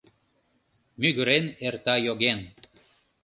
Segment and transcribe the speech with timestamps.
[1.01, 2.39] Мӱгырен эрта йоген.